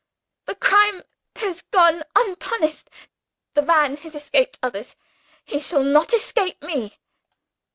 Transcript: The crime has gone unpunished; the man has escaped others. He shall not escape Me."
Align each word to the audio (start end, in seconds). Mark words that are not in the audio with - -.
The 0.45 0.55
crime 0.55 1.03
has 1.35 1.61
gone 1.69 2.01
unpunished; 2.15 2.89
the 3.53 3.61
man 3.61 3.97
has 3.97 4.15
escaped 4.15 4.57
others. 4.63 4.95
He 5.45 5.59
shall 5.59 5.83
not 5.83 6.11
escape 6.11 6.59
Me." 6.63 6.97